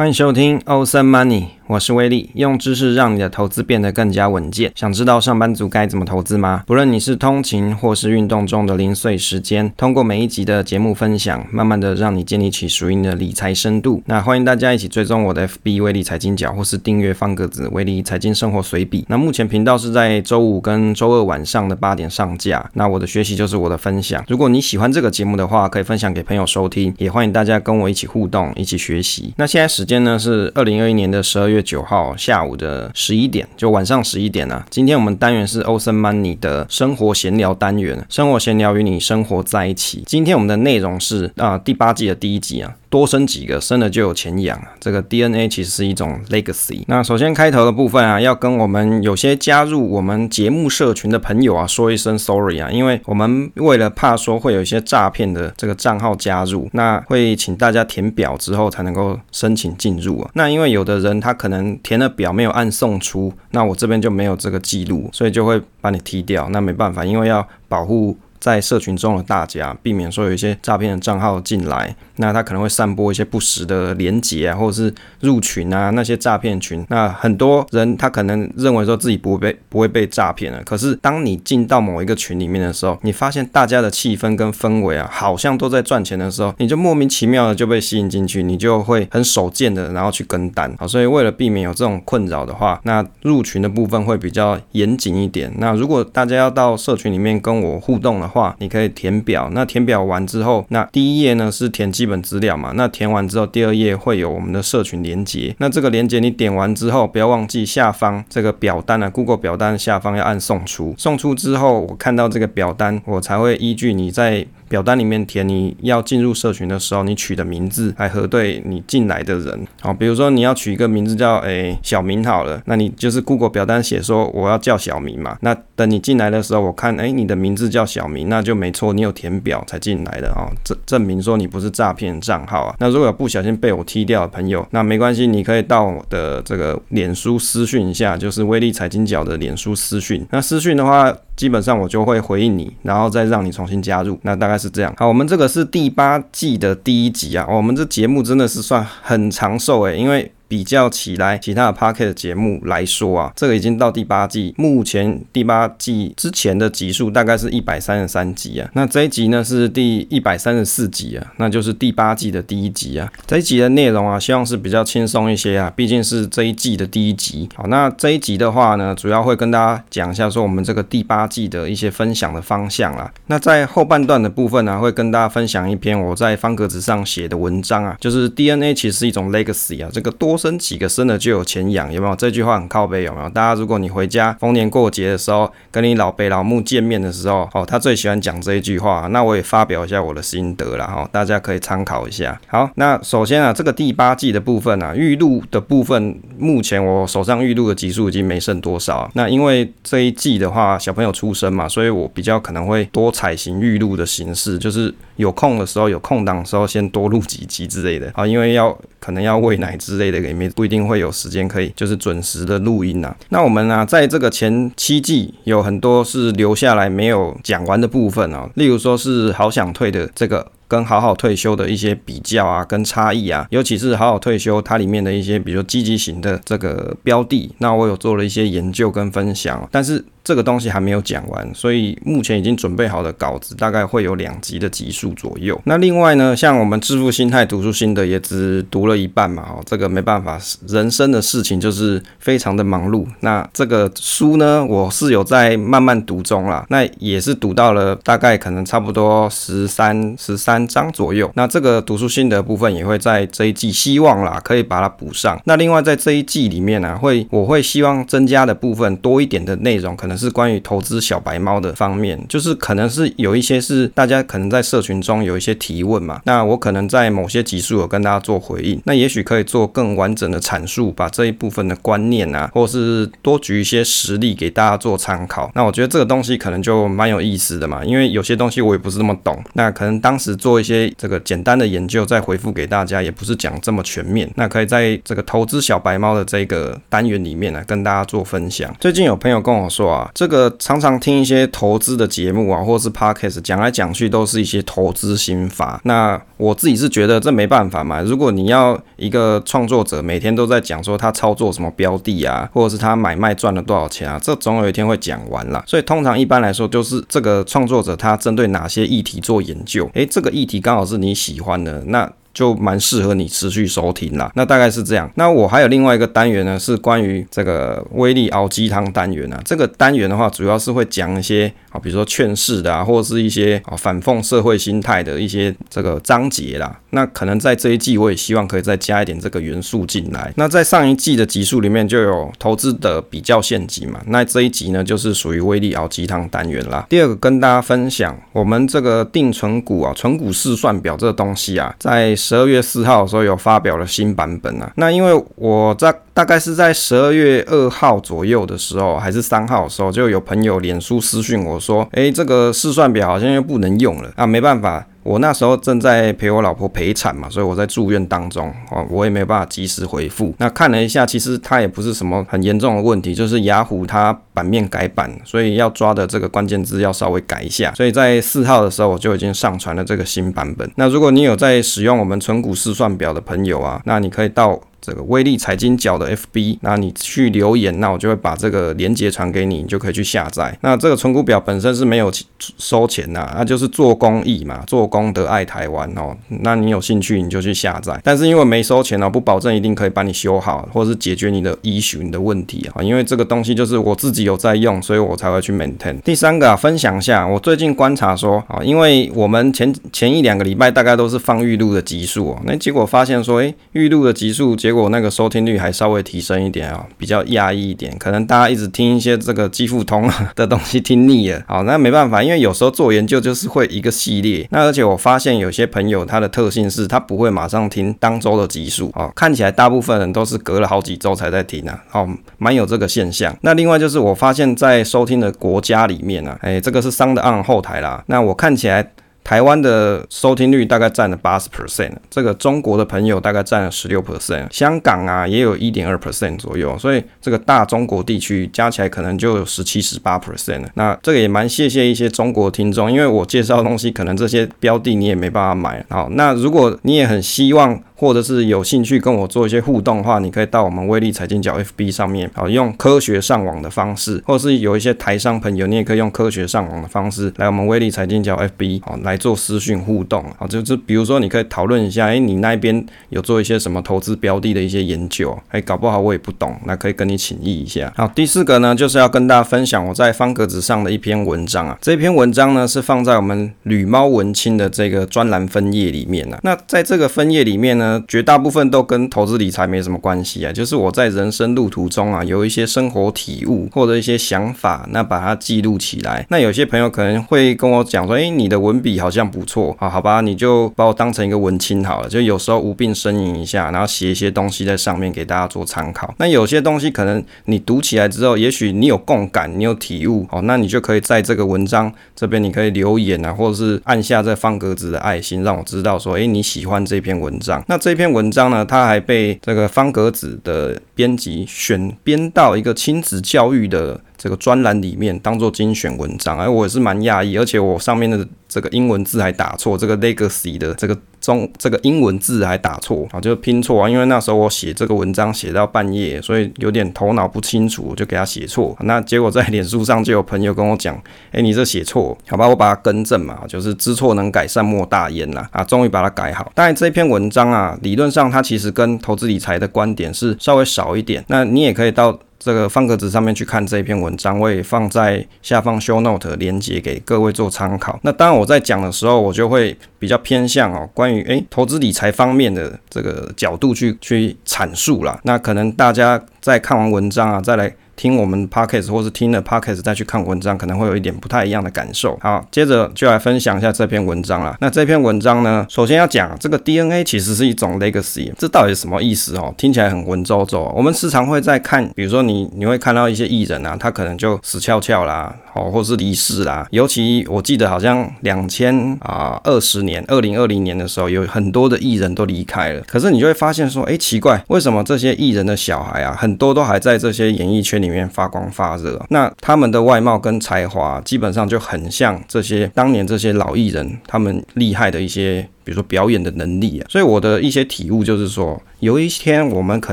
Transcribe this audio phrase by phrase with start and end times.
[0.00, 4.72] 欢迎收听欧森 Money，我是威利，用知识让你的投资变得更加稳健。
[4.74, 6.64] 想知道上班族该怎么投资吗？
[6.66, 14.02] 不论你是通勤或是运动中的零碎时间，通过每一集的节目分享，慢慢的让你建立起属于你的理财深度。
[14.06, 19.04] 那欢迎大家一起追踪我的 FB 威利财经角，或是订阅方格子威利财经生活随笔。
[19.08, 22.68] 那目前频道是在周五跟周二晚上的八点上架。
[22.74, 24.24] 那我的学习就是我的分享。
[24.26, 29.32] 如果你喜欢这个节目的话，可以分享给朋友收听，也欢迎大家跟我一起互动，一起学习。
[29.36, 29.90] 那现在时。
[29.90, 34.66] 间呢是二零二一年的十二月九号下午的十一点，就晚上十一点啊。
[34.70, 40.02] 今天我们单元是 Ocean Money 的生活闲聊单元，生活闲聊与你生活在一起。
[40.06, 42.74] 今天我们的内容是啊、第八季的第一集啊。
[42.90, 44.72] 多生几个，生了就有钱养啊。
[44.80, 46.82] 这个 DNA 其实是一种 legacy。
[46.88, 60.30] 那首先开头的部分啊，要跟我们有些加入我们节目社群的朋友啊说一声 sorry 啊，因为我们为了怕说会有一些诈骗的这个账号加入，那会请大家填表之后才能够申请进入啊。
[60.34, 66.48] 那因为有的人他可能填了表没有按送出，那我这边就没有这个记录，所以就会把你踢掉。
[66.50, 68.18] 那没办法，因为要保护。
[68.40, 76.84] 在社群中的大家，避免说有一些诈骗的账号进来，那他可能会散播一些不实的连结啊，或者是入群啊，那些诈骗群。
[76.88, 90.74] 那很多人他可能认为说自己不会被不会被诈骗了，可是当你进到某一个群里面的时候，你发现大家的气氛跟氛围啊，好像都在赚钱的时候，你就莫名其妙的就被吸引进去，你就会很手贱的然后去跟单。
[90.78, 95.52] 好，所以为了避免有这种困扰的话，那入群的部分会比较严谨一点。
[95.58, 99.50] 那如果大家要到社群里面跟我互动的话，你可以填表。
[99.52, 102.72] 那填表完之后，那第一页呢是填基本资料嘛。
[102.76, 105.54] 那填完之后，第二页会有我们的社群连接。
[105.58, 110.94] 那这个连接你点完之后，不要忘记下方这个表单啊，Google 表单下方要按送出。
[110.96, 114.46] 送出之后，我看到这个表单，我才会依据你在。
[114.70, 119.66] 表单里面填你要进入社群的时候，你取的名字来核对你进来的人。
[119.80, 125.36] 好，比如说你要取一个名字叫诶、小明好了，那你就是 Google 表单写说我要叫小明嘛。
[125.40, 132.76] 那等你进来的时候，我看诶、你的名字叫小明，那就没错，你有填表才进来的啊，证证明说你不是诈骗账号啊。
[132.78, 140.24] 那如果有不小心被我踢掉的朋友，那没关系，你可以到我的这个脸书私讯一下，就是威利财经角的脸书私讯。
[140.30, 144.18] 那私讯的话，基本上我就会回应你，然后再让你重新加入。
[144.24, 144.94] 那大概是这样。
[144.98, 147.46] 好，我们这个是第八季的第一集啊。
[147.48, 150.30] 我们这节目真的是算很长寿诶，因为。
[150.50, 158.68] 比较起来，其他的 Podcast 节目来说啊，这个已经到第八季，目前第八季之前的集数大概是一百三十三集啊。
[158.74, 163.08] 那这一集呢是第一百三十四集啊，那就是第八季的第一集啊。
[163.28, 167.48] 这一集的内容啊，希望是比较轻松一些啊，毕竟是这一季的第一集。
[167.54, 173.08] 好，那这一集的话呢，主要会跟大家讲一下说我们这个第八季的一些分享的方向啦。
[173.28, 180.39] 那在后半段的部分呢，会跟大家分享一篇我在方格子上写的文章啊，就是 DNA 其实是一种 legacy 啊，这个多。
[180.40, 182.16] 生几个生了就有钱养，有没有？
[182.16, 183.28] 这句话很靠背，有没有？
[183.28, 189.08] 大家如果你回家逢年过节的时候，跟你老北老母见面的时候，哦，他最喜欢讲这一句话。
[189.10, 192.40] 那我也发表一下我的心得了，哈，大家可以参考一下。
[192.46, 199.10] 好，那首先啊，这个第八季的部分啊，预录的部分，目前我手上预录的集数已经没剩多少。
[199.14, 210.20] 那因为这一季的话，小朋友出生嘛，所以我比较可能会多采行预录的形式，就是有空的时候，有空档的时候，先多录几集之类的啊，因为要可能要喂奶之类的。
[210.30, 213.14] 里面不一定会有时间可以就是准时的录音呐。
[213.28, 220.46] 那我们呢，在这个前七季有很多是留下来没有讲完的部分啊，例如说是好想退的这个。
[220.70, 235.60] 跟好好退休的一些比较啊，跟差异啊，尤其是好好退休它里面的一些，比如积极型的这个标的，那我有做了一些研究跟分享，但是这个东西还没有讲完，所以目前已经准备好的稿子大概会有两集的集数左右。
[235.64, 240.38] 那另外呢，像我们致富心态读书心得也只读了一半嘛，哦，这个没办法，
[240.68, 243.04] 人生的事情就是非常的忙碌。
[243.20, 250.60] 那这个书呢，我是有在慢慢读中啦，那也是读到了大概可能差不多十三十三。
[250.70, 255.40] 章左右，那这个读书心得部分也会在这一季，希望啦可以把它补上。
[255.44, 275.50] 那另外在这一季里面呢、会我会希望增加的部分多一点的内容，可能能是关于投资小白猫的方面，就是可能是有一些是大家可能在社群中有一些提问嘛，那我可能在某些集数有跟大家做回应，那也许可以做更完整的阐述，把这一部分的观念啊，或是多举一些实例给大家做参考。
[275.54, 280.50] 那我觉得这个东西可能就蛮有意思的嘛，因为有些东西我也不是那么懂，那可能当时做。
[280.50, 284.28] 做一些这个简单的研究，再回复给大家，也不是讲这么全面。
[284.34, 288.74] 那可以在这个投资小白猫的这个单元里面呢，跟大家做分享。
[288.80, 295.80] 最近有朋友跟我说啊，这个常常听一些投资的节目啊，或是 podcast 讲来讲去都是一些投资心法。
[295.84, 298.00] 那我自己是觉得这没办法嘛。
[298.02, 305.62] 如果你要一个创作者每天都在讲说他操作什么标的啊，或者是他买卖赚了多少钱啊，这总有一天会讲完啦。
[305.66, 312.10] 所以通常一般来说，就是这个创作者他针对哪些议题做研究，诶，这个议题刚好是你喜欢的，那。
[312.32, 315.10] 就蛮适合你持续收听啦，那大概是这样。
[315.16, 319.40] 那我还有另外一个单元呢，是关于这个威力熬鸡汤单元啊。
[319.44, 326.78] 这个单元的话，主要是会讲一些啊，比如说劝世的啊，或者是一些啊反讽社会心态的一些这个章节啦。
[326.90, 330.32] 那可能在这一季，我也希望可以再加一点这个元素进来。
[330.36, 336.84] 那在上一季的集数里面就有投资的比较现集嘛，那这一集呢，就是属于威力熬鸡汤单元啦。
[336.88, 354.86] 第二个跟大家分享，我们这个定存股啊，存股试算表这个东西啊，在十二月四号的时候有发表了新版本啊，那因为我在大概是在十二月二号左右的时候，还是三号的时候，就有朋友脸书私讯我说，诶，这个试算表好像又不能用了啊，没办法。
[355.02, 360.34] 我那时候正在陪我老婆陪产嘛，所以我在住院当中，哦，我也没有办法及时回复。
[360.36, 367.72] 那看了一下，其实它也不是什么很严重的问题，就是雅虎它版面改版，所以要抓的这个关键字要稍微改一下。
[367.74, 370.70] 所以在四号的时候，我就已经上传了这个新版本。
[370.76, 374.60] 那如果你有在使用我们存股试算表的朋友啊，那你可以到。
[374.80, 380.56] 这个威力财经角的 FB，那你去留言，那我就会把这个链接传给你，你就可以去下载。
[380.62, 382.10] 那这个存股表本身是没有
[382.58, 386.16] 收钱呐，那就是做公益嘛，做功德爱台湾哦。
[386.28, 392.82] 那你有兴趣你就去下载，但是因为没收钱哦，不保证一定可以帮你修好，或是解决你的 issue 你的问题啊。
[392.82, 396.00] 因为这个东西就是我自己有在用，所以我才会去 maintain。
[396.00, 404.90] 第三个啊，分享一下我最近观察说啊，因为我们前前一两个礼拜大概都是放预录的集数哦，那结果发现说，诶，预录的集数结结果。
[404.90, 411.40] 那个收听率还稍微提升一点啊，比较压抑一点，可能大家一直听一些这个基富通的东西听腻了。
[411.46, 414.46] 好，那没办法，因为有时候做研究就是会一个系列。
[414.50, 422.08] 那而且我发现有些朋友他的特性是他不会马上听当周的集数哦，看起来大部分人都是隔了好几周才在听啊，哦，
[422.38, 423.36] 蛮有这个现象。
[423.42, 428.02] 那另外就是我发现，在收听的国家里面、啊，哎，这个是 SoundOn 后台啦。
[428.06, 428.90] 那我看起来。
[429.22, 440.68] 台湾的收听率大概占了八十 percent，这个中国的朋友大概占了十六 percent，香港啊也有一点二 percent 左右，所以这个大中国地区加起来可能就有十七、十八 percent 了。
[440.74, 445.84] 那这个也蛮谢谢一些中国听众，因为我介绍的东西可能这些标的你也没办法买。
[445.88, 447.80] 好，那如果你也很希望。
[448.00, 467.92] 或者是有兴趣跟我做一些互动的话，你可以到我们威力财经角 FB 上面啊，用科学上网的方式，或者是有一些台商朋友，你也可以用科学上网的方式来我们威力财经角 FB 啊来做私讯互动啊，就是比如说你可以讨论一下，哎，你那边有做一些什么投资标的的一些研究，哎，搞不好我也不懂，那可以跟你请益一下。
[467.94, 477.89] 好，第四个呢，就是要跟大家分享我在方格子上的一篇文章啊，这篇文章呢是放在我们吕猫文青的这个专栏分页里面啊，那在这个分页里面呢。
[478.06, 486.26] 绝大部分都跟投资理财没什么关系啊，就是我在人生路途中啊，有一些生活体悟或者一些想法，那把它记录起来。
[486.28, 496.14] 那有些朋友可能会跟我讲说，诶，你的文笔好像不错啊，好吧，你就把我当成一个文青好了，就有时候无病呻吟一下，然后写一些东西在上面给大家做参考。
[496.18, 507.62] 那有些东西可能你读起来之后，也许你有共感，你有体悟哦，那你就可以在这个文章这边，你可以留言啊，或者是按下这方格子的爱心，让我知道说，诶，你喜欢这篇文章。
[507.66, 516.38] 那这篇文章呢，它还被这个方格子的编辑选编到一个亲子教育的这个专栏里面，当做精选文章。
[516.38, 520.96] 哎，我也是蛮讶异，而且我上面的这个英文字还打错，这个 legacy 的这个。
[521.20, 528.76] 中这个英文字还打错啊，就拼错啊，因为那时候我写这个文章写到半夜，所以有点头脑不清楚，我就给他写错。
[528.80, 531.00] 那结果在脸书上就有朋友跟我讲，
[531.32, 535.48] 哎，你这写错，好吧，我把它更正嘛，就是知错能改，善莫大焉啦。
[535.52, 536.50] 啊，终于把它改好。
[536.54, 541.24] 当然这篇文章啊，理论上它其实跟投资理财的观点是稍微少一点。
[541.28, 542.18] 那你也可以到。
[542.40, 548.00] 这个方格子上面去看这一篇文章，我也放在下方 show note 连接给各位做参考。
[548.02, 555.20] 那当然我在讲的时候，我就会比较偏向哦，关于诶投资理财方面的这个角度去去阐述啦。
[555.22, 557.72] 那可能大家在看完文章啊，再来。
[558.00, 562.18] 听我们 podcast 或是听了 podcast 再去看文章，可能会有一点不太一样的感受。
[562.22, 564.56] 好，接着就来分享一下这篇文章啦。
[564.58, 569.54] 那这篇文章呢，首先要讲这个 DNA 其实是一种 legacy，这到底是什么意思哦？
[569.58, 570.72] 听起来很文绉绉。
[570.74, 576.66] 我们时常会在看，比如说你你会看到一些艺人啊，他可能就死翘翘啦，哦，或是离世啦。
[576.70, 582.80] 尤其我记得好像两千啊二十年，二零二零年的时候，有很多的艺人都离开了。
[582.86, 589.04] 可是你就会发现说，哎，奇怪，为什么这些艺人的小孩啊，很多都还在这些演艺圈里面发光发热。
[589.08, 595.48] 那他们的外貌跟才华基本上就很像这些当年这些老艺人他们厉害的一些。
[595.64, 599.92] 比如说表演的能力啊，所以我的一些体悟就是说，有一天我们可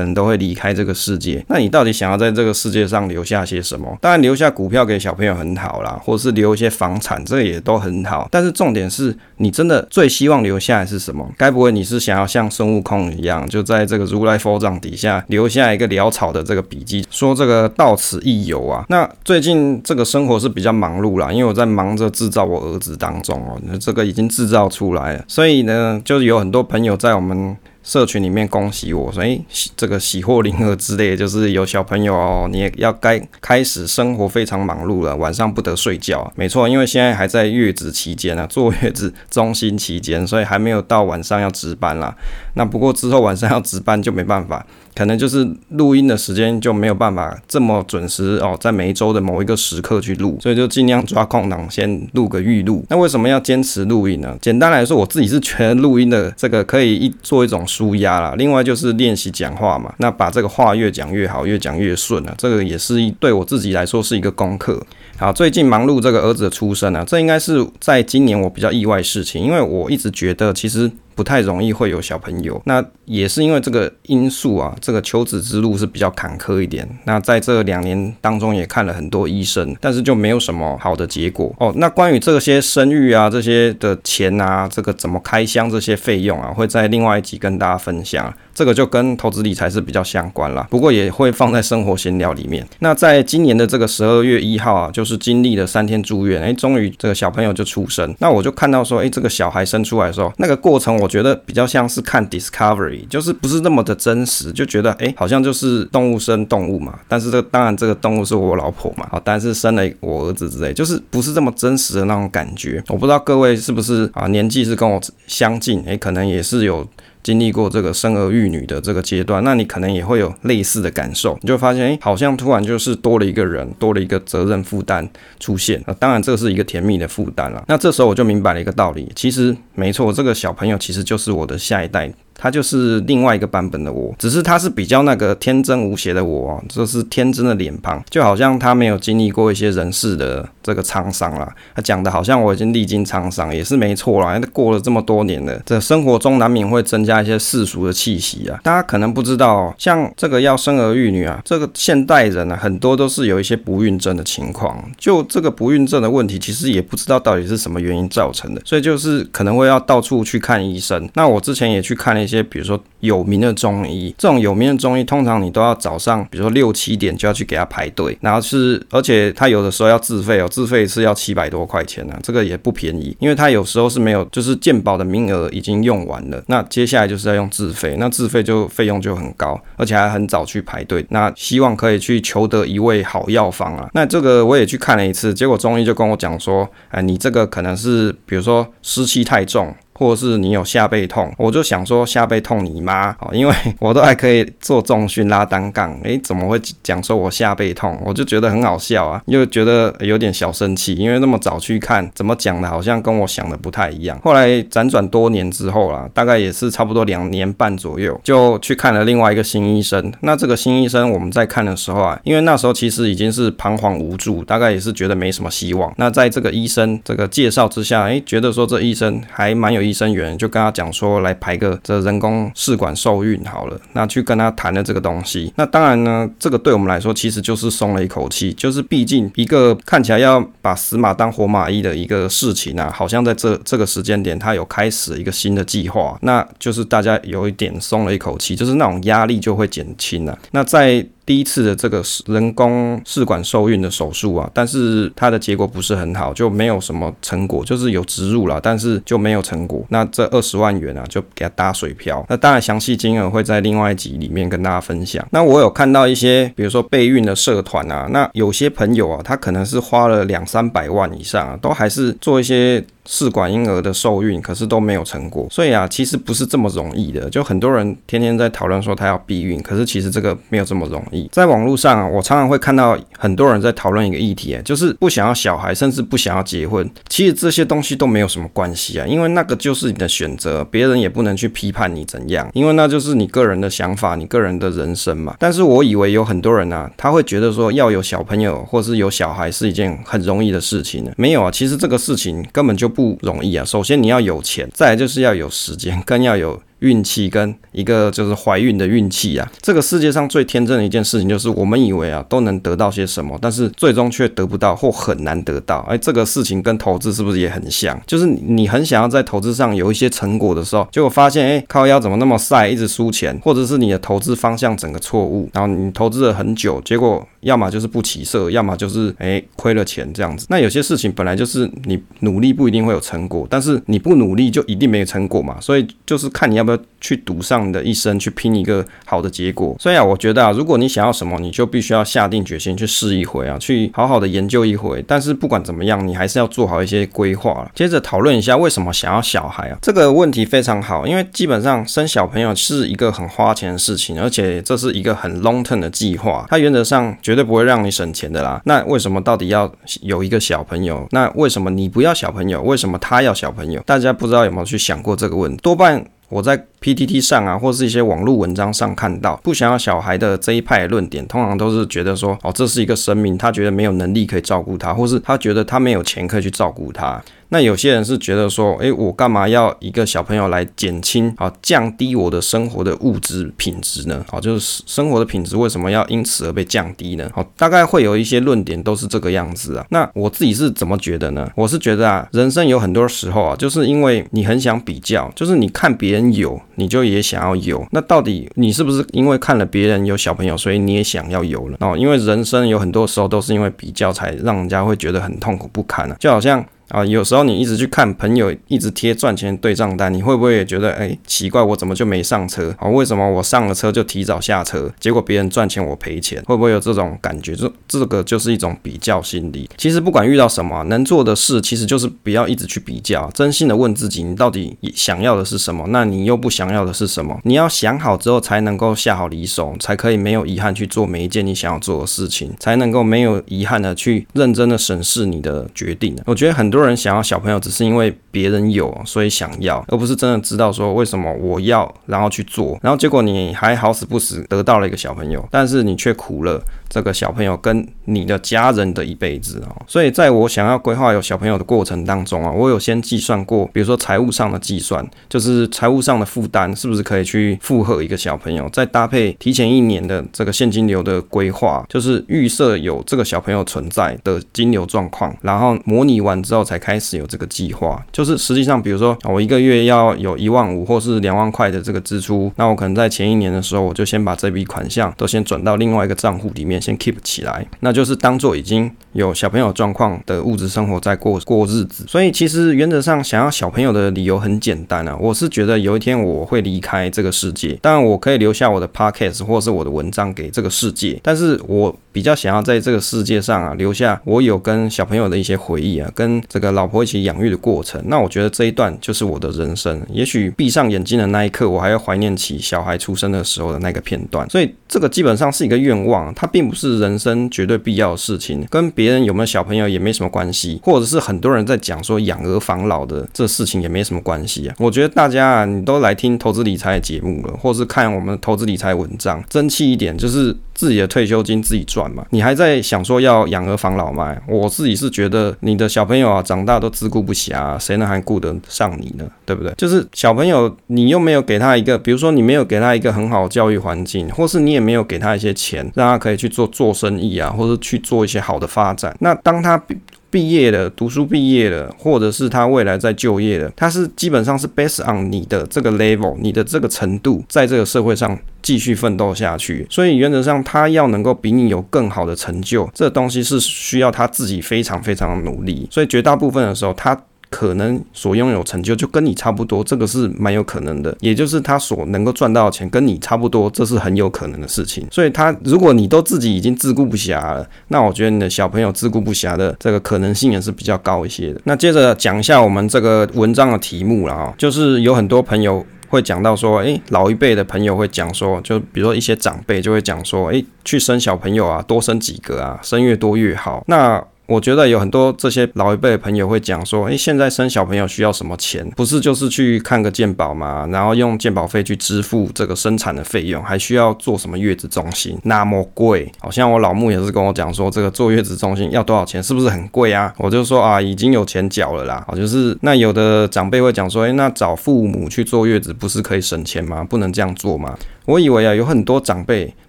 [0.00, 1.44] 能都会离开这个世界。
[1.48, 3.96] 那你到底想要在这个世界上留下些什么？
[4.00, 8.28] 当然，留下股票给小朋友很好啦，或者是留一些房产，这个也都很好。
[8.30, 11.28] 但是重点是你真的最希望留下来是什么？
[11.36, 18.84] 该不会你是想要像孙悟空一样，就在这个如来佛掌底下留下一个潦草的这个笔记，说这个到此一游啊？
[18.88, 29.40] 那最近这个生活是比较忙碌啦，因为我在忙着制造我儿子当中哦，那这个已经制造出来了，所以呢，就是有很多朋友在我们社群里面恭喜我说，哎，
[29.74, 36.30] 这个喜获麟儿之类，就是有小朋友哦，你也要该开始生活非常忙碌了，晚上不得睡觉。
[36.36, 42.14] 没错，因为现在还在月子期间啊，坐月子中心期间，所以还没有到晚上要值班啦。
[42.58, 44.66] 那不过之后晚上要值班就没办法。
[44.94, 52.84] 可能就是录音的时间就没有办法这么准时哦，在每一周的某一个时刻去录，所以就尽量抓空档先录个预录。
[52.88, 54.36] 那为什么要坚持录音呢？
[54.42, 58.34] 简单来说，我自己是觉得录音的这个可以一做一种舒压啦。
[58.36, 64.84] 另外就是练习讲话嘛，那把这个话越讲越好，越讲越顺啊，这个也是对我自己来说是一个功课。
[65.16, 70.90] 好，最近忙碌这个儿子的出生啊，这应该是在今年我比较意外事情，因为我一直觉得其实。
[71.18, 76.88] 不太容易会有小朋友，那也是因为这个因素啊，这个求子之路是比较坎坷一点。
[77.06, 81.72] 那在这两年当中也看了很多医生，但是就没有什么好的结果哦。
[81.74, 88.32] 那关于这些生育啊，这些的钱啊，这个怎么开箱这些费用啊，会在另外一集跟大家分享。
[88.54, 92.64] 这个就跟投资理财是比较相关啦，不过也会放在生活闲聊里面。
[92.78, 98.14] 那在今年的这个十二月一号啊，就是经历了三天住院，哎，终于这个小朋友就出生。
[98.18, 106.98] 那我就看到说，哎，这个小孩生出来的时候，那个过程我觉得比较像是看 Discovery，就是不是那么的真实，就觉得哎，好像就是动物生动物嘛。
[107.08, 112.82] 但是这当然这个动物是我老婆嘛，好，但是生了我儿子之类，就是不是这么真实的那种感觉。
[112.88, 116.86] 我不知道各位是不是啊，年纪是跟我相近，哎，可能也是有。
[117.22, 125.08] 经历过这个生儿育女的这个阶段，那你可能也会有类似的感受，你就发现，哎，好像突然就是多了一个人，多了一个责任负担
[125.38, 125.82] 出现。
[125.86, 127.62] 那当然，这是一个甜蜜的负担了。
[127.68, 132.12] 那这时候我就明白了一个道理，其实没错，这个小朋友其实就是我的下一代。
[132.38, 141.52] 他就是另外一个版本的我，只是他是比较那个天真无邪的我，就是天真的脸庞，就好像他没有经历过一些人世的这个沧桑啦。
[141.74, 144.40] 他讲的好像我已经历经沧桑，也是没错啦。
[144.52, 148.60] 过了这么多年了，这生活中难免会增加一些世俗的气息啊。
[148.62, 154.88] 大家可能不知道，像这个要生儿育女啊，这个现代人啊，很多都是有一些不孕症的情况。
[154.96, 161.08] 就这个不孕症的问题，其实也不知道到底是什么原因造成的，所以就是可能会要到处去看医生。
[161.14, 189.74] 那我之前也去看了一一些，比如说有名的中医，这种有名的中医，通常你都要早上，比如说六七点就要去给他排队，然后是，而且他有的时候要自费哦，自费是要七百多块钱呢，这个也不便宜，因为他有时候是没有，就是健保的名额已经用完了，那接下来就是要用自费，那自费就费用就很高，而且还很早去排队，那希望可以去求得一位好药方啊，那这个我也去看了一次，结果中医就跟我讲说，哎，你这个可能是比如说湿气太重。
[189.98, 198.00] 或是你有下背痛，我就想说下背痛你妈哦，因为我都还可以做重训拉单杠，诶，怎么会讲说我下背痛？
[198.04, 204.16] 我就觉得很好笑啊，又觉得有点小生气，因为那么早去看，怎么讲的，好像跟我想的不太一样。
[204.22, 210.12] 后来辗转多年之后啦，大概也是差不多两年半左右，就去看了另外一个新医生。
[210.20, 215.92] 那这个新医生我们在看的时候啊，因为那时候其实已经是彷徨无助，大概也是觉得没什么希望。
[215.96, 219.87] 那在这个医生这个介绍之下，诶，觉得说这医生还蛮有。
[219.88, 225.52] 医生员就跟他讲说，来排个这人工试管受孕好了，那去跟他谈了这个东西。
[225.56, 240.38] 那当然呢，这个对我们来说其实就是松了一口气，就是毕竟一个看起来要把死马当活马医的一个事情啊，好像在这这个时间点，他有开始一个新的计划，那就是大家有一点松了一口气，就是那种压力就会减轻了。
[240.52, 249.84] 那在第一次的这个人工试管受孕的手术啊，但是它的结果不是很好，就没有什么成果，就是有植入了，但是就没有成果。
[249.90, 252.24] 那这二十万元啊，就给他打水漂。
[252.30, 255.22] 那当然详细金额会在另外一集里面跟大家分享。
[255.30, 262.82] 那我有看到一些，比如说备孕的社团啊，那有些朋友啊，他可能是花了两三百万以上啊，都还是做一些。
[263.10, 265.46] 试管婴儿的受孕，可是都没有成果。
[265.50, 267.28] 所以啊，其实不是这么容易的。
[267.30, 271.26] 就很多人天天在讨论说他要避孕，可是其实这个没有这么容易。
[271.32, 276.88] 在网络上啊，我常常会看到很多人在讨论一个议题，就是不想要小孩，甚至不想要结婚。
[277.08, 285.34] 其实这些东西都没有什么关系啊，因为那个就是你的选择，别人也不能去批判你怎样，因为那就是你个人的想法，你个人的人生嘛。
[285.38, 291.12] 但是我以为有很多人啊，他会觉得说要有小朋友或是有小孩是一件很容易的事情呢。
[291.16, 293.64] 没有啊，其实这个事情根本就不容易啊。
[293.64, 296.60] 首先你要有钱，再来就是要有时间，更要有。
[296.80, 305.78] 运气跟一个就是怀孕的运气啊，这个世界上最天真的一件事情就是我们以为啊都能得到些什么，但是最终却得不到或很难得到。
[305.88, 308.00] 哎，这个事情跟投资是不是也很像？
[308.06, 320.46] 就是你很想要在投资上有一些成果的时候，结果发现哎靠腰怎么那么晒，一直输钱，或者是你的投资方向整个错误，然后你投资了很久，结果要么就是不起色，要么就是哎亏了钱这样子。
[320.48, 326.78] 那有些事情本来就是你努力不一定会有成果，但是你不努力就一定没有成果嘛，所以就是看你要不要。
[327.00, 329.76] 去赌上你的一生，去拼一个好的结果。
[329.78, 335.00] 所以啊，我觉得啊，如果你想要什么，你就必须要下定决心去试一回啊，去好好的研究一回。
[335.06, 337.70] 但是不管怎么样，你还是要做好一些规划。
[337.72, 339.78] 接着讨论一下为什么想要小孩啊？
[339.80, 348.58] 这个问题非常好，因为基本上生小朋友是一个很花钱的事情，而且这是一个很 long term 的计划，它原则上绝对不会让你省钱的啦。
[348.64, 349.70] 那为什么到底要
[350.00, 351.06] 有一个小朋友？
[351.10, 352.62] 那为什么你不要小朋友？
[352.62, 353.82] 为什么他要小朋友？
[353.84, 355.58] 大家不知道有没有去想过这个问题？
[355.62, 356.02] 多半。
[356.30, 367.22] 我在 PTT 上啊，或是一些网络文章上看到，不想要小孩的这一派论点，通常都是觉得说，哦，这是一个生命，他觉得没有能力可以照顾他，或是他觉得他没有钱可以去照顾他。
[367.50, 374.24] 那有些人是觉得说，诶，我干嘛要一个小朋友来减轻啊，降低我的生活的物质品质呢？
[374.28, 377.30] 好，就是生活的品质为什么要因此而被降低呢？
[377.34, 379.86] 好，大概会有一些论点都是这个样子啊。
[379.90, 381.50] 那我自己是怎么觉得呢？
[381.54, 387.86] 我是觉得啊，人生有很多时候啊，就是因为你很想比较，就是你看别人有，你就也想要有。
[387.90, 391.78] 那到底你是不是因为看了别人有小朋友，所以你也想要有了？
[391.80, 396.62] 哦，因为人生有很多时候都是因为比较，才让人家会觉得很痛苦不堪啊，就好像。
[396.88, 402.74] 啊，有时候你一直去看朋友一直贴赚钱对账单，你会不会也觉得，哎，奇怪，我怎么就没上车？
[402.78, 406.42] 啊，为什么我上了车就提早下车，结果别人赚钱我赔钱？
[406.46, 407.54] 会不会有这种感觉？
[407.54, 409.68] 这这个就是一种比较心理。
[409.76, 415.84] 其实不管遇到什么，能做的事其实就是不要一直去比较，真心的问自己，你到底想要的是什么？
[415.88, 417.38] 那你又不想要的是什么？
[417.44, 426.16] 你要想好之后才能够下好离手，才可以没有遗憾去做每一件你想要做的事情，才能够没有遗憾的去认真的审视你的决定。
[426.24, 426.77] 我觉得很多。
[426.78, 436.62] 多人想要小朋友，只是因为别人有，所以想要，而不是真的知道说为什么我要，然后去做，然后结果你还好死不死得到了一个小朋友，但是你却苦了。
[436.88, 466.77] 这个小朋友跟你的家人的一辈子哦，所以在我想要规划有小朋友的过程当中啊，我有先计算过，比如说财务上的计算，就是财务上的负担是不是可以去负荷一个小朋友，再搭配提前一年的这个现金流的规划，就是预设有这个小朋友存在的金流状况，然后模拟完之后才开始有这个计划，就是实际上比如说我一个月要有一万五或是两万块的这个支出，那我可能在前一年的时候，我就先把这笔款项都先转到另外一个账户里面。
[466.80, 472.04] 先 keep 起来，那就是当做已经有小朋友状况的物质生活在过过日子。
[472.06, 488.02] 所以其实原则上想要小朋友的理由很简单啊，我是觉得有一天我会离开这个世界，当然我可以留下我的 podcast 或是我的文章给这个世界，但是我比较想要在这个世界上啊留下我有跟小朋友的一些回忆啊，跟这个老婆一起养育的过程。
[488.06, 490.00] 那我觉得这一段就是我的人生。
[490.10, 494.48] 也许闭上眼睛的那一刻，我还要怀念起小孩出生的时候的那个片段。
[494.48, 504.74] 所以这个基本上是一个愿望，它并不是人生绝对必要的事情，跟别人有没有小朋友也没什么关系，或者是很多人在讲说养儿防老的这事情也没什么关系啊。
[504.78, 512.24] 我觉得大家啊，你都来听投资理财的节目了，或是看我们投资理财文章，争气一点，就是自己的退休金自己赚嘛。
[512.30, 514.36] 你还在想说要养儿防老吗？
[514.46, 519.28] 我自己是觉得你的小朋友啊，长大都自顾不暇，谁能还顾得上你呢？
[519.44, 519.74] 对不对？
[519.76, 529.16] 就是小朋友，你又没有给他一个，比如说你没有给他一个很好的教育环境，或是你也没有给他一些钱，让他可以去做做生意啊，或者去做一些好的发展。
[529.18, 529.82] 那当他
[530.30, 539.86] 毕业了，读书毕业了，或者是他未来在就业了，他是基本上是 based on 你的这个 level，你的这个程度，在这个社会上继续奋斗下去。
[539.88, 545.88] 所以原则上，他要能够比你有更好的成就，这东西是需要他自己非常非常努力。
[545.90, 547.18] 所以绝大部分的时候，他。
[547.50, 551.16] 可能所拥有成就就跟你差不多，这个是蛮有可能的。
[551.20, 555.06] 也就是他所能够赚到的钱跟你差不多，这是很有可能的事情。
[555.10, 561.60] 所以，他如果你都自己已经自顾不暇了，那我觉得你的小朋友自顾不暇的这个可能性也是比较高一些的。
[561.64, 573.84] 那接着讲一下我们这个文章的题目了啊，就是有很多朋友会讲到说，诶，老一辈的朋友会讲说，就比如说一些长辈就会讲说，诶，去生小朋友啊，多生几个啊，生越多越好。
[573.86, 578.90] 那我觉得有很多这些老一辈的朋友会讲说，诶，现在生小朋友需要什么钱？
[578.96, 585.38] 不是就是去看个健保嘛，然后用健保费去支付这个生产的费用，还需要做什么月子中心？
[585.42, 586.32] 那么贵？
[586.40, 589.42] 好像我老木也是跟我讲说，这个坐月子中心要多少钱？
[589.42, 590.32] 是不是很贵啊？
[590.38, 592.26] 我就说啊，已经有钱缴了啦。
[592.34, 597.04] 就是那有的长辈会讲说，诶，那找父母去坐月子不是可以省钱吗？
[597.04, 597.94] 不能这样做吗？
[598.24, 599.74] 我以为啊，有很多长辈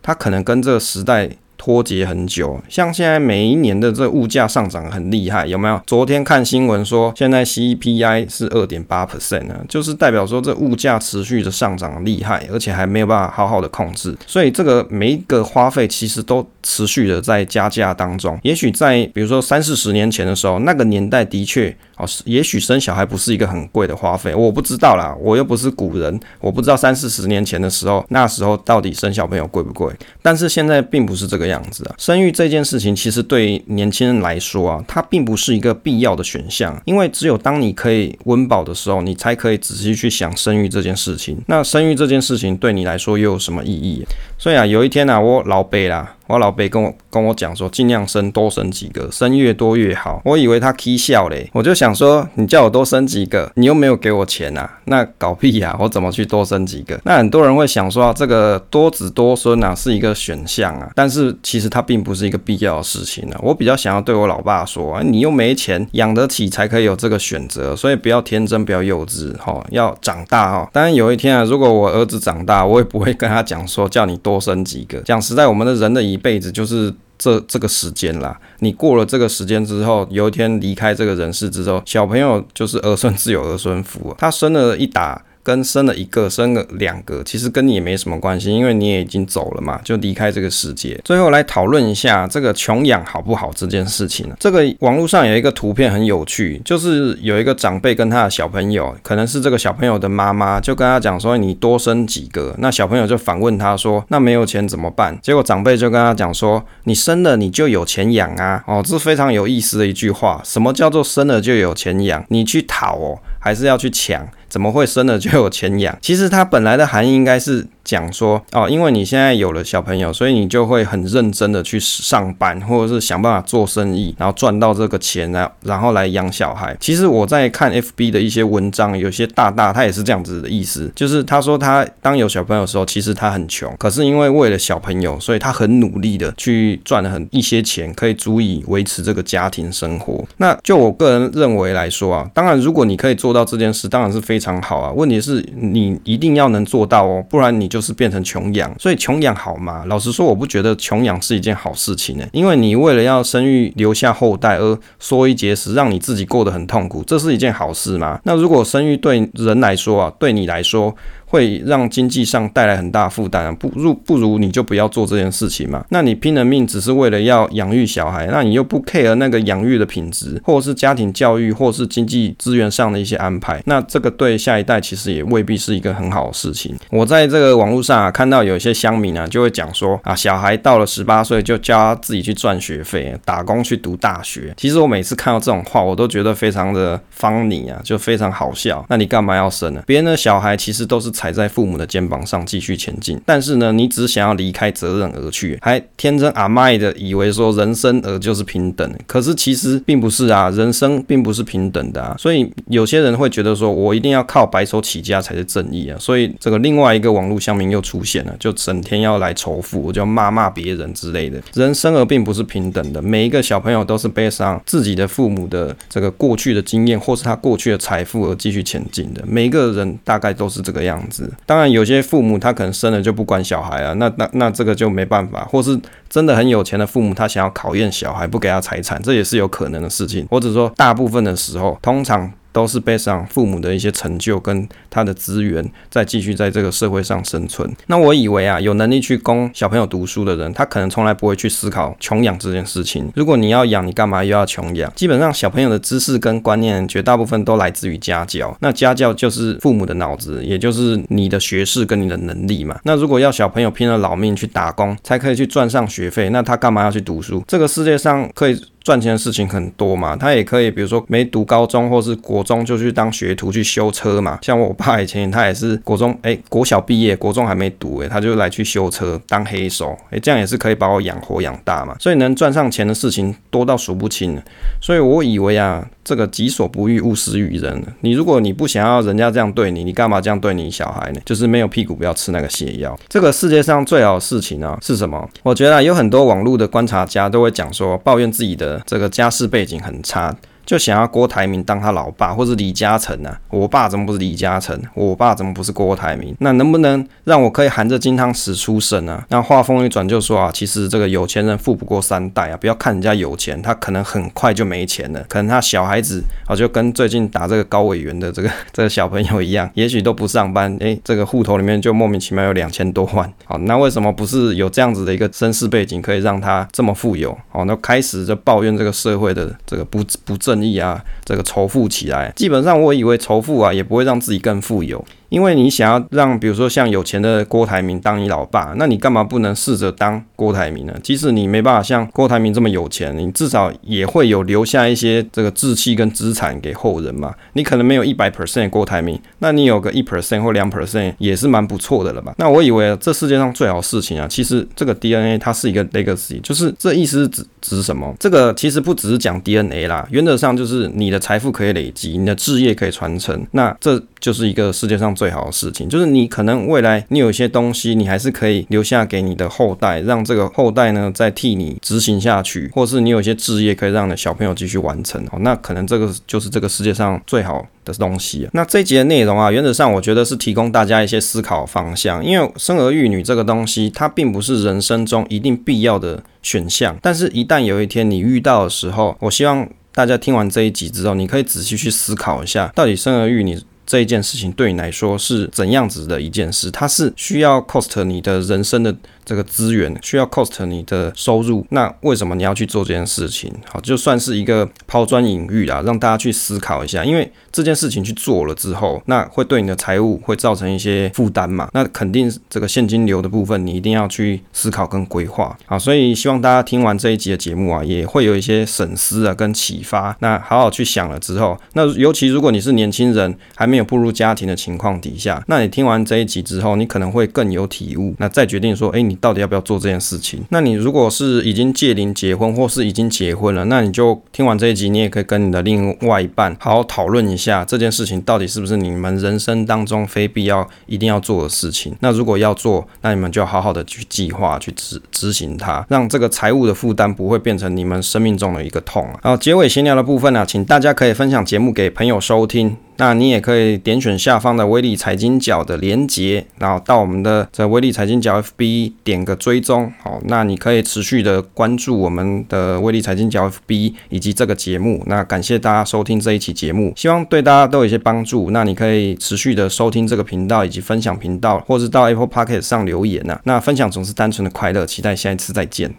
[0.02, 1.30] 他可能跟这个时代。
[1.60, 5.80] 脱节很久，像现在每一年的这物价上涨很厉害，有没有？
[5.86, 18.39] 昨天看新闻说，现在 CPI 是二点八 percent 呢，就是代表说这物价持续的上涨厉害，而且还没有办法好好的控制，所以这个每一个花费其实都持续的在加价当中。
[18.43, 29.93] 也许在比如说三四十年前的时候，那个年代的确哦，也许生小孩不是一个很贵的花费，我不知道啦，我又不是古人，我不知道三四十年前的时候，那时候到底生小朋友贵不贵？
[30.22, 41.38] 但是现在并不是这个样子啊，生育这件事情其实对年轻人来说啊，它并不是一个必要的选项，因为只有当你可以温饱的时候，你才可以仔细去想生育这件事情。
[41.48, 44.06] 那生育这件事情对你来说又有什么意义？
[44.38, 46.15] 所以啊，有一天啊，我老辈啦。
[46.30, 50.22] 我老伯跟我跟我讲说，尽量生多生几个，生越多越好。
[50.24, 55.78] 我以为他 K 笑嘞，我就想说，你叫我多生几个，你又没有给我钱啊，那搞屁呀、啊！
[55.82, 57.02] 我怎么去多生几个？
[57.04, 63.39] 那很多人会想说，这个多子多孙啊是一个选项啊，但是其实它并不是一个必要的事情啊。
[63.42, 70.70] 我比较想要对我老爸说，啊你又没钱养得起，才可以有这个选择，所以不要天真，不要幼稚，哈，要长大哈。
[70.72, 75.00] 当然有一天啊，如果我儿子长大，我也不会跟他讲说叫你多生几个。
[75.00, 85.25] 讲实在，我们的人的一辈子就是这这个时间啦，你过了这个时间之后，有一天离开这个人世之后，小朋友就是儿孙自有儿孙福，他生了一打。
[85.43, 90.99] 跟生了一个，生了两个，其实跟你也没什么关系，因为你也已经走了嘛，就离开这个世界。
[91.04, 94.32] 最后来讨论一下这个穷养好不好这件事情。
[94.39, 110.41] 这个网络上有一个图片很有趣，就是有一个长辈跟他的小朋友，可能是这个小朋友的妈妈，就跟他讲说：“你多生几个。”那小朋友就反问他说：“那没有钱怎么办？”结果长辈就跟他讲说：“你生了你就有钱养啊！”哦，这是非常有意思的一句话。
[110.43, 112.23] 什么叫做生了就有钱养？
[112.30, 114.28] 你去讨哦，还是要去抢？
[114.47, 115.97] 怎么会生了就有钱养？
[116.02, 117.67] 其实它本来的含义应该是。
[117.89, 126.78] 讲说哦，因为你现在有了小朋友，所以你就会很认真的去上班，或者是想办法做生意，然后赚到这个钱，然后然后来养小孩。
[126.80, 140.23] 其实我在看 FB 的一些文章，有些大大他也是这样子的意思，就是他说他当有小朋友的时候，其实他很穷，可是因为为了小朋友，所以他很努力的去赚很一些钱，可以足以维持这个家庭生活。
[140.38, 144.91] 那就我个人认为来说啊，当然如果你可以做到这件事，当然是非常好啊。
[144.91, 147.79] 问题是你一定要能做到哦，不然你就。
[147.80, 149.86] 就是变成穷养，所以穷养好吗？
[149.88, 152.28] 老实说，我不觉得穷养是一件好事情呢。
[152.34, 158.20] 因为你为了要生育留下后代而缩衣节食，让你自己过得很痛苦，这是一件好事吗？
[158.26, 160.94] 那如果生育对人来说啊，对你来说，
[161.30, 165.86] 会让经济上带来很大负担啊，不如不如你就不要做这件事情嘛。
[165.89, 176.76] 那你拼了命只是为了要养育小孩，那你又不 care 那个养育的品质，或者是家庭教育，或是经济资源上的一些安排，那这个对下一代其实也未必是一个很好的事情。
[176.89, 184.52] 我在这个网络上啊看到有一些乡民啊就会讲说啊，小孩到了十八岁就教自己去赚学费，打工去读大学。
[184.58, 188.84] 其实我每次看到这种话，我都觉得非常的 funny 啊，就非常好笑。
[188.89, 189.84] 那你干嘛要生呢？
[189.86, 191.12] 别人的小孩其实都是。
[191.19, 221.09] 踩在父母的肩膀上继续前进，但是呢，你只想要离开责任而去，还天真阿麦的以为说人生而就是平等，可是其实并不是啊，人生并不是平等的啊，所以有些人会觉得说我一定要靠白手起家才是正义啊，所以这个另外一个网络乡民又出现了，就整天要来仇富，我就要骂骂别人之类的，人生而并不是平等的，每一个小朋友都是背上自己的父母的这个过去的经验或是他过去的财富而继续前进的，每一个人大概都是这个样子。
[221.45, 230.28] 当然，有些父母他可能生了就不管小孩啊，那那那这个就没办法，或是真的很有钱的父母，他想要考验小孩，不给他财产，这也是有可能的事情。
[230.30, 232.32] 或者说，大部分的时候，通常。
[232.60, 237.74] 都是背上父母的一些成就跟他的资源，再继续在这个社会上生存。
[237.88, 243.10] 那我以为啊，有能力去供小朋友读书的人，他可能从来不会去思考穷养这件事情。
[243.15, 244.91] 如果你要养，你干嘛又要穷养？
[244.93, 248.54] 基本上小朋友的知识跟观念，绝大部分都来自于家教。
[248.60, 252.78] 那家教就是父母的脑子，也就是你的学识跟你的能力嘛。
[252.84, 257.41] 那如果要小朋友拼了老命去打工，才可以去赚上学费，那他干嘛要去读书？
[257.48, 258.62] 这个世界上可以。
[258.89, 264.39] 赚钱的事情很多嘛，他也可以，比如说没读高中或是国中就去当学徒去修车嘛。
[264.41, 271.95] 像我爸以前他也是国中，哎、国小毕业，国中还没读，哎，他就来去修车当黑手，哎、这样也是可以把我养活养大嘛。
[271.99, 274.41] 所以能赚上钱的事情多到数不清。
[274.82, 277.80] 所以我以为啊，这个己所不欲，勿施于人。
[278.02, 281.21] 你如果你不想要人家这样对你，你干嘛这样对你小孩呢？
[281.23, 282.97] 就是没有屁股不要吃那个泻药。
[283.08, 285.30] 这个世界上最好的事情啊是什么？
[285.43, 288.79] 我觉得啊，有很多网络的观察家都会讲说，抱怨自己的。
[288.86, 290.36] 这个家世背景很差。
[290.69, 293.36] 就想要郭台铭当他老爸，或是李嘉诚啊？
[293.49, 294.79] 我爸怎么不是李嘉诚？
[294.93, 296.36] 我爸怎么不是郭台铭？
[296.38, 299.25] 那能不能让我可以含着金汤匙出生啊？
[299.29, 302.58] 那话锋一转就说啊，其实这个有钱人富不过三代啊！
[302.58, 305.25] 不要看人家有钱，他可能很快就没钱了。
[305.27, 313.27] 可能他小孩子啊，就跟最近打这个高委员的这个 这个小朋友一样，也许都不上班，诶、这个户头里面就莫名其妙有两千多万。
[313.45, 317.36] 好，那为什么不是有这样子的一个身世背景，可以让他这么富有？
[317.49, 320.59] 好，那开始就抱怨这个社会的这个不不正。
[320.62, 325.04] 意啊，这个仇富起来，基本上我以为仇富啊，也不会让自己更富有。
[325.30, 330.94] 因为你想要让，比如说像有钱的郭台铭当你老爸，那你干嘛不能试着当郭台铭呢？
[331.04, 337.34] 即使你没办法像郭台铭这么有钱，你至少也会有留下一些这个志气跟资产给后人嘛。
[337.54, 342.34] 你可能没有一百 percent 郭台铭，那你有个一 percent 或两 percent 也是蛮不错的了吧？
[342.38, 348.12] 那我以为这世界上最好事情啊，其实这个 DNA 它是一个 legacy，就是这意思是指指什么？
[348.20, 355.13] 这个其实不只是讲 DNA 啦，原则上就是你的财富可以累积，你的志业可以传承，那这就是一个世界上。
[355.19, 365.39] 最好的事情就是你可能未来你有一些东西，你还是可以留下给你的后代，让这个后代呢再替你执行下去，或是你有一些置业可以让你的小朋友继续完成哦。
[365.41, 368.47] 那可能这个就是这个世界上最好的东西。
[368.53, 383.60] 那这一集的内容啊，原则上我觉得是提供大家一些思考方向，因为生儿育女这个东西，它并不是人生中一定必要的选项，但是一旦有一天你遇到的时候，我希望大家听完这一集之后，你可以仔细去思考一下，到底生儿育女。
[383.89, 386.69] 这一件事情对你来说是怎样子的一件事？
[386.69, 388.95] 它是需要 cost 你的人生的。
[389.30, 393.54] 这个资源需要 cost 你的收入，那为什么你要去做这件事情？
[393.72, 397.06] 好，就算是一个抛砖引玉啦，让大家去思考一下。
[397.06, 401.70] 因为这件事情去做了之后，那会对你的财务会造成一些负担嘛。
[401.74, 405.56] 那肯定这个现金流的部分，你一定要去思考跟规划。
[405.68, 410.18] 好，所以希望大家听完这一集的节目啊，也会有一些省思啊跟启发。
[410.22, 418.15] 那好好去想了之后，那尤其如果你是年轻人，还没有步入家庭的情况底下，那你听完这一集之后，你可能会更有体悟。
[418.18, 419.18] 那再决定说，哎，你。
[419.19, 420.43] 到底要不要做这件事情？
[420.49, 431.95] 那你如果是已经届龄结婚，或是已经结婚了，那你就听完这一集，你也可以跟你的另外一半好好讨论一下这件事情到底是不是你们人生当中非必要一定要做的事情。
[431.99, 439.19] 那如果要做，那你们就好好的去计划、去执执行它，让这个财务的负担不会变成你们生命中的一个痛啊。
[439.21, 442.77] 好，结尾闲聊的部分呢、请大家可以分享节目给朋友收听。
[443.00, 455.02] 那你也可以点选下方的威力财经角的连结，然后到我们的这威力财经角 FB 点个追踪，好，那你可以持续的关注我们的威力财经角 FB 以及这个节目。
[455.08, 458.52] 那感谢大家收听这一期节目，希望对大家都有一些帮助。
[458.52, 463.40] 那你可以持续的收听这个频道以及分享频道，或是到 Apple Podcast 上留言呐。
[463.46, 465.90] 那分享总是单纯的快乐，期待下一次再见。